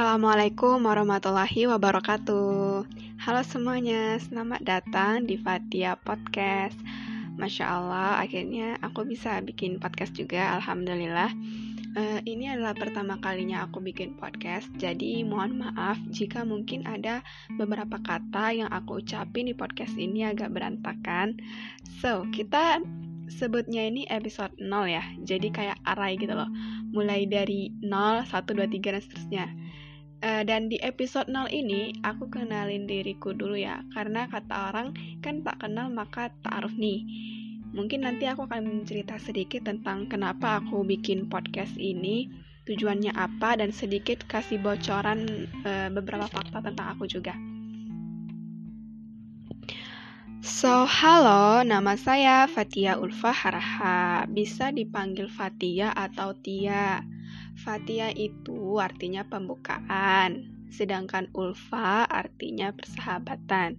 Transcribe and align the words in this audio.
Assalamualaikum 0.00 0.88
warahmatullahi 0.88 1.68
wabarakatuh. 1.68 2.88
Halo 3.20 3.42
semuanya, 3.44 4.16
selamat 4.16 4.64
datang 4.64 5.28
di 5.28 5.36
Fatia 5.36 5.92
Podcast. 5.92 6.72
Masya 7.36 7.68
Allah, 7.68 8.16
akhirnya 8.16 8.80
aku 8.80 9.04
bisa 9.04 9.36
bikin 9.44 9.76
podcast 9.76 10.16
juga. 10.16 10.56
Alhamdulillah. 10.56 11.28
Uh, 12.00 12.16
ini 12.24 12.48
adalah 12.48 12.72
pertama 12.72 13.20
kalinya 13.20 13.68
aku 13.68 13.84
bikin 13.84 14.16
podcast, 14.16 14.72
jadi 14.80 15.20
mohon 15.20 15.60
maaf 15.60 16.00
jika 16.08 16.48
mungkin 16.48 16.88
ada 16.88 17.20
beberapa 17.60 18.00
kata 18.00 18.56
yang 18.56 18.72
aku 18.72 19.04
ucapin 19.04 19.52
di 19.52 19.54
podcast 19.54 20.00
ini 20.00 20.24
agak 20.24 20.48
berantakan. 20.48 21.36
So, 22.00 22.24
kita 22.32 22.80
sebutnya 23.28 23.84
ini 23.84 24.08
episode 24.08 24.56
0 24.56 24.64
ya, 24.88 25.04
jadi 25.28 25.52
kayak 25.52 25.78
array 25.84 26.16
gitu 26.16 26.32
loh. 26.32 26.48
Mulai 26.88 27.28
dari 27.28 27.68
0, 27.84 28.24
1, 28.24 28.32
2, 28.32 28.64
3, 28.64 28.96
dan 28.96 29.04
seterusnya. 29.04 29.46
Uh, 30.20 30.44
dan 30.44 30.68
di 30.68 30.76
episode 30.84 31.32
0 31.32 31.48
ini, 31.48 31.96
aku 32.04 32.28
kenalin 32.28 32.84
diriku 32.84 33.32
dulu 33.32 33.56
ya, 33.56 33.80
karena 33.96 34.28
kata 34.28 34.68
orang 34.68 34.92
kan 35.24 35.40
tak 35.40 35.64
kenal 35.64 35.88
maka 35.88 36.28
tak 36.44 36.60
aruf 36.60 36.76
nih. 36.76 37.08
Mungkin 37.72 38.04
nanti 38.04 38.28
aku 38.28 38.44
akan 38.44 38.84
cerita 38.84 39.16
sedikit 39.16 39.64
tentang 39.64 40.12
kenapa 40.12 40.60
aku 40.60 40.84
bikin 40.84 41.32
podcast 41.32 41.72
ini, 41.80 42.28
tujuannya 42.68 43.16
apa, 43.16 43.56
dan 43.56 43.72
sedikit 43.72 44.20
kasih 44.28 44.60
bocoran 44.60 45.48
uh, 45.64 45.88
beberapa 45.88 46.28
fakta 46.28 46.60
tentang 46.60 46.92
aku 46.92 47.08
juga. 47.08 47.32
So, 50.40 50.88
halo, 50.88 51.64
nama 51.64 52.00
saya 52.00 52.48
Fatia 52.48 52.96
Ulfa 52.96 53.32
Haraha. 53.32 54.24
Bisa 54.28 54.72
dipanggil 54.72 55.28
Fatia 55.28 55.92
atau 55.92 56.32
Tia. 56.32 57.04
Fatia 57.60 58.08
itu 58.16 58.80
artinya 58.80 59.24
pembukaan, 59.28 60.48
sedangkan 60.72 61.28
Ulfa 61.36 62.08
artinya 62.08 62.72
persahabatan. 62.72 63.76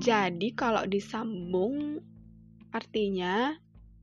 Jadi, 0.00 0.52
kalau 0.56 0.84
disambung 0.88 2.00
Artinya, 2.76 3.56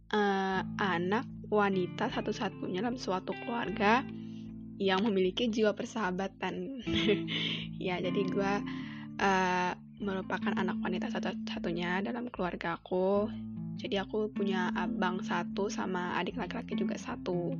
uh, 0.09 0.61
anak 0.81 1.29
wanita 1.53 2.09
satu-satunya 2.09 2.81
dalam 2.81 2.97
suatu 2.97 3.37
keluarga 3.45 4.01
yang 4.81 5.05
memiliki 5.05 5.45
jiwa 5.45 5.77
persahabatan. 5.77 6.81
ya, 7.87 8.01
jadi 8.01 8.21
gue 8.25 8.53
uh, 9.21 9.71
merupakan 10.01 10.57
anak 10.57 10.81
wanita 10.81 11.13
satu-satunya 11.13 12.01
dalam 12.01 12.33
keluarga 12.33 12.81
aku. 12.81 13.29
Jadi 13.77 14.01
aku 14.01 14.33
punya 14.33 14.73
abang 14.73 15.21
satu 15.21 15.69
sama 15.69 16.17
adik 16.17 16.41
laki-laki 16.41 16.73
juga 16.73 16.97
satu. 16.97 17.53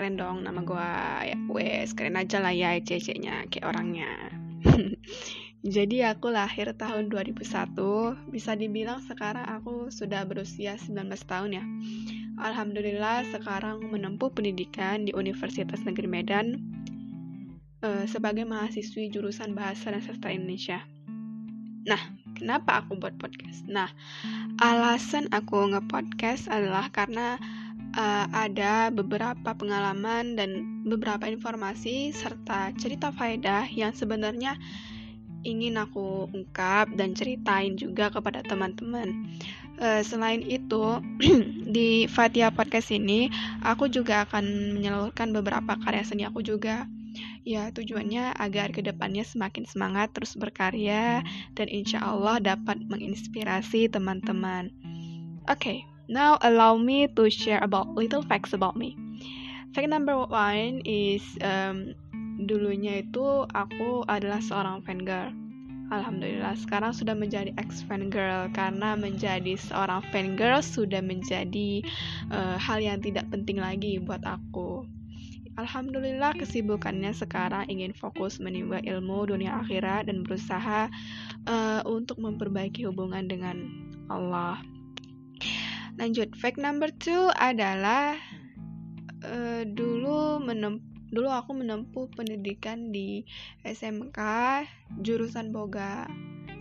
Keren 0.00 0.16
dong 0.16 0.48
nama 0.48 0.64
gue 0.64 0.90
ya 1.28 1.36
wes 1.52 1.92
keren 1.92 2.16
aja 2.16 2.40
lah 2.40 2.56
ya 2.56 2.72
cece-nya 2.80 3.44
kayak 3.52 3.68
orangnya. 3.68 4.08
Jadi 5.76 6.00
aku 6.00 6.32
lahir 6.32 6.72
tahun 6.72 7.12
2001, 7.12 8.32
bisa 8.32 8.56
dibilang 8.56 9.04
sekarang 9.04 9.44
aku 9.44 9.92
sudah 9.92 10.24
berusia 10.24 10.80
19 10.80 11.04
tahun 11.28 11.50
ya. 11.52 11.64
Alhamdulillah 12.40 13.28
sekarang 13.28 13.92
menempuh 13.92 14.32
pendidikan 14.32 15.04
di 15.04 15.12
Universitas 15.12 15.84
Negeri 15.84 16.08
Medan 16.08 16.56
uh, 17.84 18.08
sebagai 18.08 18.48
mahasiswi 18.48 19.12
jurusan 19.12 19.52
Bahasa 19.52 19.92
dan 19.92 20.00
Sastra 20.00 20.32
Indonesia. 20.32 20.80
Nah, 21.84 22.00
kenapa 22.40 22.80
aku 22.80 22.96
buat 22.96 23.20
podcast? 23.20 23.68
Nah, 23.68 23.92
alasan 24.64 25.28
aku 25.28 25.76
nge-podcast 25.76 26.48
adalah 26.48 26.88
karena 26.88 27.36
uh, 27.96 28.26
ada 28.30 28.90
beberapa 28.94 29.50
pengalaman 29.54 30.38
dan 30.38 30.82
beberapa 30.86 31.26
informasi 31.26 32.14
serta 32.14 32.74
cerita 32.78 33.10
faedah 33.10 33.66
yang 33.70 33.94
sebenarnya 33.94 34.58
ingin 35.40 35.80
aku 35.80 36.28
ungkap 36.30 36.92
dan 36.94 37.16
ceritain 37.16 37.74
juga 37.74 38.12
kepada 38.12 38.44
teman-teman. 38.44 39.24
Uh, 39.80 40.04
selain 40.04 40.44
itu, 40.44 41.00
di 41.76 42.04
Fatia 42.04 42.52
Podcast 42.52 42.92
ini, 42.92 43.32
aku 43.64 43.88
juga 43.88 44.28
akan 44.28 44.76
menyalurkan 44.76 45.32
beberapa 45.32 45.80
karya 45.80 46.04
seni 46.04 46.28
aku 46.28 46.44
juga. 46.44 46.84
Ya, 47.42 47.72
tujuannya 47.72 48.36
agar 48.36 48.70
ke 48.70 48.84
depannya 48.84 49.24
semakin 49.24 49.64
semangat 49.64 50.12
terus 50.12 50.36
berkarya 50.36 51.24
dan 51.56 51.66
insya 51.72 52.04
Allah 52.04 52.36
dapat 52.36 52.84
menginspirasi 52.84 53.88
teman-teman. 53.88 54.68
Oke, 55.48 55.56
okay, 55.56 55.78
now 56.10 56.36
allow 56.42 56.74
me 56.74 57.06
to 57.14 57.30
share 57.30 57.62
about 57.62 57.94
little 57.94 58.20
facts 58.26 58.50
about 58.52 58.74
me. 58.74 58.98
Fact 59.70 59.86
number 59.86 60.18
one 60.18 60.82
is 60.82 61.22
um, 61.46 61.94
dulunya 62.42 63.06
itu 63.06 63.46
aku 63.54 64.02
adalah 64.10 64.42
seorang 64.42 64.82
fan 64.82 65.06
girl. 65.06 65.30
Alhamdulillah 65.90 66.54
sekarang 66.58 66.94
sudah 66.94 67.14
menjadi 67.14 67.50
ex 67.58 67.82
fan 67.86 68.10
girl 68.10 68.50
karena 68.54 68.94
menjadi 68.94 69.58
seorang 69.58 70.02
fan 70.10 70.34
girl 70.34 70.62
sudah 70.62 71.02
menjadi 71.02 71.82
uh, 72.30 72.58
hal 72.58 72.82
yang 72.82 72.98
tidak 72.98 73.26
penting 73.30 73.62
lagi 73.62 74.02
buat 74.02 74.22
aku. 74.26 74.86
Alhamdulillah 75.58 76.38
kesibukannya 76.38 77.10
sekarang 77.10 77.66
ingin 77.66 77.90
fokus 77.90 78.38
menimba 78.38 78.78
ilmu 78.86 79.28
dunia 79.28 79.60
akhirat 79.66 80.06
dan 80.06 80.22
berusaha 80.22 80.86
uh, 81.50 81.80
untuk 81.86 82.22
memperbaiki 82.22 82.86
hubungan 82.86 83.26
dengan 83.26 83.66
Allah. 84.06 84.62
Lanjut, 86.00 86.32
fact 86.32 86.56
number 86.56 86.88
two 86.96 87.28
adalah 87.36 88.16
uh, 89.20 89.62
dulu 89.68 90.40
menempuh 90.40 90.88
dulu 91.10 91.28
aku 91.28 91.52
menempuh 91.58 92.06
pendidikan 92.14 92.94
di 92.94 93.26
SMK 93.66 94.18
jurusan 95.04 95.52
Boga. 95.52 96.08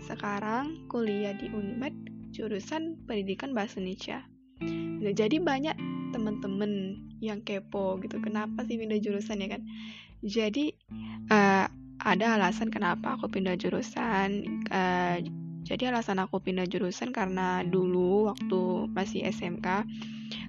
Sekarang 0.03 0.89
kuliah 0.89 1.37
di 1.37 1.47
Unimed 1.53 1.93
jurusan 2.33 2.97
Pendidikan 3.05 3.53
Bahasa 3.53 3.77
Indonesia. 3.77 4.25
Nah, 4.99 5.13
jadi 5.13 5.37
banyak 5.39 5.77
teman-teman 6.11 6.97
yang 7.21 7.45
kepo 7.45 8.01
gitu. 8.01 8.17
Kenapa 8.19 8.65
sih 8.65 8.75
pindah 8.75 8.99
jurusan 8.99 9.39
ya 9.39 9.55
kan? 9.55 9.61
Jadi 10.25 10.73
uh, 11.31 11.69
ada 12.01 12.25
alasan 12.35 12.73
kenapa 12.73 13.15
aku 13.15 13.29
pindah 13.31 13.55
jurusan. 13.55 14.65
Uh, 14.73 15.21
jadi 15.69 15.93
alasan 15.93 16.17
aku 16.17 16.41
pindah 16.41 16.65
jurusan 16.65 17.13
karena 17.13 17.61
dulu 17.61 18.33
waktu 18.33 18.89
masih 18.89 19.21
SMK 19.29 19.85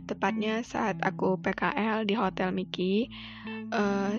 tepatnya 0.09 0.65
saat 0.65 0.97
aku 1.05 1.37
PKL 1.39 2.09
di 2.09 2.17
Hotel 2.17 2.51
Miki 2.57 3.13
uh, 3.71 4.17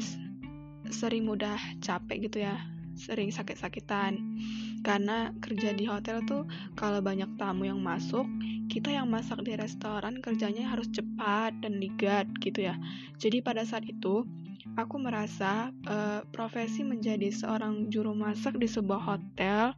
sering 0.94 1.26
mudah 1.26 1.58
capek 1.82 2.30
gitu 2.30 2.46
ya 2.46 2.62
sering 3.02 3.34
sakit-sakitan. 3.34 4.22
Karena 4.86 5.34
kerja 5.42 5.74
di 5.74 5.86
hotel 5.90 6.22
tuh 6.26 6.46
kalau 6.78 7.02
banyak 7.02 7.30
tamu 7.38 7.66
yang 7.70 7.82
masuk 7.82 8.26
kita 8.70 8.94
yang 8.94 9.10
masak 9.10 9.44
di 9.44 9.58
restoran 9.58 10.24
kerjanya 10.24 10.70
harus 10.70 10.88
cepat 10.90 11.54
dan 11.66 11.82
ligat 11.82 12.30
gitu 12.42 12.66
ya. 12.70 12.78
Jadi 13.18 13.42
pada 13.42 13.66
saat 13.66 13.86
itu 13.86 14.26
aku 14.78 14.96
merasa 15.02 15.74
uh, 15.90 16.22
profesi 16.32 16.86
menjadi 16.86 17.30
seorang 17.34 17.90
juru 17.92 18.14
masak 18.16 18.58
di 18.58 18.70
sebuah 18.70 19.02
hotel 19.02 19.76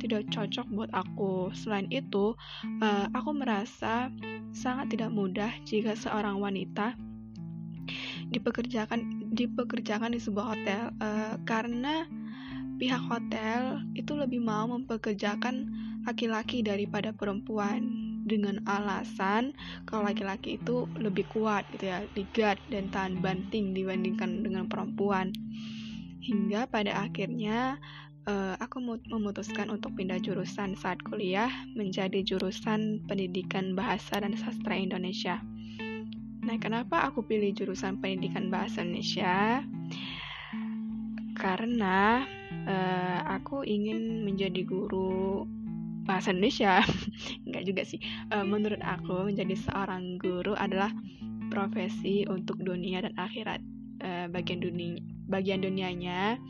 tidak 0.00 0.26
cocok 0.32 0.66
buat 0.72 0.90
aku. 0.96 1.52
Selain 1.52 1.86
itu, 1.92 2.32
uh, 2.80 3.06
aku 3.12 3.30
merasa 3.36 4.08
sangat 4.56 4.96
tidak 4.96 5.12
mudah 5.12 5.52
jika 5.68 5.94
seorang 5.94 6.40
wanita 6.40 6.96
dipekerjakan 8.30 9.30
dipekerjakan 9.34 10.14
di 10.14 10.20
sebuah 10.22 10.54
hotel 10.54 10.82
uh, 11.02 11.34
karena 11.42 12.06
pihak 12.78 13.02
hotel 13.10 13.82
itu 13.92 14.14
lebih 14.16 14.40
mau 14.40 14.64
mempekerjakan 14.70 15.68
laki-laki 16.08 16.64
daripada 16.64 17.12
perempuan 17.12 18.10
dengan 18.24 18.62
alasan 18.64 19.52
kalau 19.84 20.08
laki-laki 20.08 20.56
itu 20.56 20.88
lebih 20.96 21.28
kuat 21.34 21.66
gitu 21.76 21.92
ya, 21.92 22.00
ligat 22.16 22.56
dan 22.72 22.88
tahan 22.88 23.20
banting 23.20 23.76
dibandingkan 23.76 24.44
dengan 24.44 24.64
perempuan. 24.70 25.32
Hingga 26.20 26.68
pada 26.68 27.08
akhirnya 27.08 27.80
uh, 28.28 28.54
aku 28.60 28.82
memutuskan 28.82 29.72
untuk 29.72 29.96
pindah 29.96 30.20
jurusan 30.20 30.76
saat 30.76 31.00
kuliah 31.06 31.48
menjadi 31.72 32.20
jurusan 32.20 33.00
Pendidikan 33.06 33.72
Bahasa 33.72 34.20
dan 34.20 34.36
Sastra 34.36 34.76
Indonesia. 34.76 35.40
Nah, 36.40 36.56
kenapa 36.56 37.04
aku 37.04 37.24
pilih 37.24 37.52
jurusan 37.52 38.00
Pendidikan 38.00 38.48
Bahasa 38.48 38.82
Indonesia? 38.82 39.64
Karena 41.36 42.24
uh, 42.68 43.20
aku 43.28 43.64
ingin 43.64 44.26
menjadi 44.26 44.64
guru 44.64 45.48
bahasa 46.04 46.32
Indonesia. 46.34 46.82
Enggak 47.46 47.64
juga 47.64 47.82
sih. 47.86 48.00
Uh, 48.32 48.44
menurut 48.44 48.80
aku 48.82 49.30
menjadi 49.30 49.56
seorang 49.56 50.20
guru 50.20 50.52
adalah 50.56 50.92
profesi 51.48 52.24
untuk 52.28 52.60
dunia 52.60 53.04
dan 53.04 53.14
akhirat. 53.16 53.60
Uh, 54.00 54.32
bagian 54.32 54.64
dunia 54.64 54.96
bagian 55.28 55.60
dunianya 55.60 56.40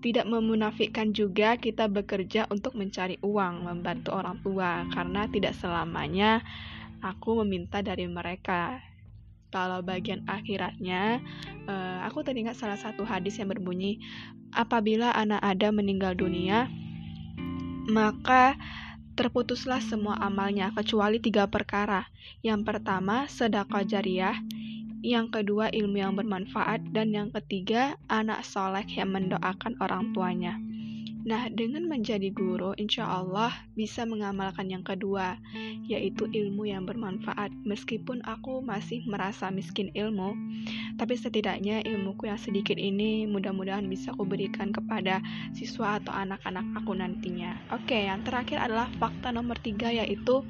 tidak 0.00 0.26
memunafikkan 0.26 1.12
juga 1.12 1.60
kita 1.60 1.86
bekerja 1.86 2.48
untuk 2.48 2.76
mencari 2.76 3.20
uang, 3.20 3.68
membantu 3.68 4.16
orang 4.16 4.40
tua, 4.40 4.88
karena 4.92 5.28
tidak 5.28 5.52
selamanya 5.56 6.40
aku 7.04 7.44
meminta 7.44 7.80
dari 7.80 8.08
mereka. 8.08 8.80
Kalau 9.50 9.82
bagian 9.82 10.22
akhiratnya, 10.30 11.18
uh, 11.66 11.98
aku 12.06 12.22
teringat 12.22 12.54
salah 12.54 12.78
satu 12.78 13.02
hadis 13.02 13.34
yang 13.42 13.50
berbunyi, 13.50 13.98
apabila 14.54 15.10
anak 15.10 15.42
Adam 15.42 15.82
meninggal 15.82 16.14
dunia, 16.14 16.70
maka 17.90 18.54
terputuslah 19.18 19.82
semua 19.82 20.16
amalnya 20.22 20.70
kecuali 20.70 21.18
tiga 21.18 21.50
perkara. 21.50 22.06
Yang 22.46 22.62
pertama, 22.62 23.26
sedekah 23.26 23.82
jariah. 23.82 24.38
Yang 25.00 25.40
kedua, 25.40 25.72
ilmu 25.72 25.96
yang 25.96 26.14
bermanfaat. 26.16 26.92
Dan 26.92 27.16
yang 27.16 27.32
ketiga, 27.32 27.96
anak 28.12 28.44
soleh 28.44 28.84
yang 28.88 29.16
mendoakan 29.16 29.80
orang 29.80 30.12
tuanya. 30.12 30.60
Nah, 31.20 31.52
dengan 31.52 31.84
menjadi 31.84 32.32
guru, 32.32 32.72
insya 32.80 33.04
Allah 33.04 33.52
bisa 33.76 34.08
mengamalkan 34.08 34.72
yang 34.72 34.80
kedua, 34.80 35.36
yaitu 35.84 36.24
ilmu 36.24 36.64
yang 36.64 36.88
bermanfaat. 36.88 37.52
Meskipun 37.68 38.24
aku 38.24 38.64
masih 38.64 39.04
merasa 39.04 39.52
miskin 39.52 39.92
ilmu, 39.92 40.32
tapi 40.96 41.20
setidaknya 41.20 41.84
ilmuku 41.84 42.24
yang 42.24 42.40
sedikit 42.40 42.80
ini 42.80 43.28
mudah-mudahan 43.28 43.84
bisa 43.84 44.16
aku 44.16 44.24
berikan 44.24 44.72
kepada 44.72 45.20
siswa 45.52 46.00
atau 46.00 46.12
anak-anak 46.16 46.64
aku 46.80 46.96
nantinya. 46.96 47.52
Oke, 47.68 48.08
yang 48.08 48.24
terakhir 48.24 48.56
adalah 48.56 48.88
fakta 48.96 49.28
nomor 49.28 49.60
tiga, 49.60 49.92
yaitu 49.92 50.40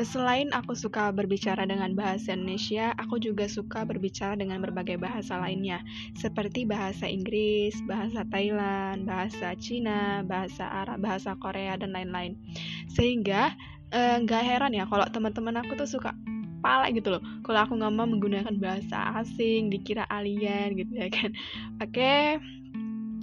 Selain 0.00 0.48
aku 0.56 0.72
suka 0.72 1.12
berbicara 1.12 1.68
dengan 1.68 1.92
bahasa 1.92 2.32
Indonesia, 2.32 2.96
aku 2.96 3.20
juga 3.20 3.44
suka 3.44 3.84
berbicara 3.84 4.32
dengan 4.32 4.64
berbagai 4.64 4.96
bahasa 4.96 5.36
lainnya, 5.36 5.84
seperti 6.16 6.64
bahasa 6.64 7.04
Inggris, 7.04 7.76
bahasa 7.84 8.24
Thailand, 8.32 9.04
bahasa 9.04 9.52
Cina, 9.60 10.24
bahasa 10.24 10.64
Arab, 10.64 11.04
bahasa 11.04 11.36
Korea, 11.36 11.76
dan 11.76 11.92
lain-lain. 11.92 12.40
Sehingga 12.88 13.52
eh, 13.92 14.16
nggak 14.24 14.42
eh, 14.42 14.46
heran 14.48 14.72
ya 14.72 14.88
kalau 14.88 15.04
teman-teman 15.12 15.60
aku 15.60 15.76
tuh 15.76 15.88
suka 15.88 16.16
pala 16.64 16.88
gitu 16.94 17.18
loh. 17.18 17.22
Kalau 17.42 17.60
aku 17.66 17.74
ngomong 17.76 18.16
menggunakan 18.16 18.54
bahasa 18.56 19.18
asing 19.20 19.68
dikira 19.68 20.06
alien 20.08 20.78
gitu 20.78 20.94
ya 20.94 21.10
kan. 21.10 21.34
Oke 21.82 22.38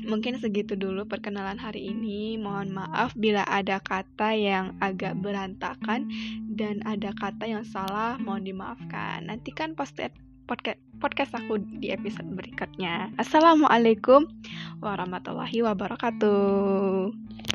Mungkin 0.05 0.39
segitu 0.39 0.75
dulu 0.79 1.07
perkenalan 1.07 1.59
hari 1.59 1.91
ini. 1.91 2.35
Mohon 2.39 2.83
maaf 2.85 3.11
bila 3.17 3.43
ada 3.47 3.81
kata 3.81 4.35
yang 4.35 4.77
agak 4.79 5.17
berantakan 5.19 6.07
dan 6.51 6.83
ada 6.85 7.11
kata 7.15 7.47
yang 7.47 7.65
salah, 7.67 8.15
mohon 8.21 8.45
dimaafkan. 8.45 9.27
Nantikan 9.27 9.73
posted 9.73 10.13
podcast 10.49 10.81
podcast 10.99 11.31
aku 11.37 11.61
di 11.79 11.93
episode 11.93 12.27
berikutnya. 12.33 13.13
Assalamualaikum 13.21 14.27
warahmatullahi 14.81 15.61
wabarakatuh. 15.63 17.48